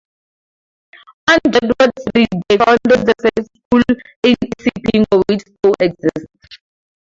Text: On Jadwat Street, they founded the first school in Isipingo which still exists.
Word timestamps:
On 1.29 1.37
Jadwat 1.51 1.91
Street, 1.99 2.27
they 2.49 2.57
founded 2.57 2.81
the 3.05 3.13
first 3.37 3.49
school 3.55 3.83
in 4.23 4.33
Isipingo 4.47 5.21
which 5.29 5.41
still 5.41 5.75
exists. 5.79 6.57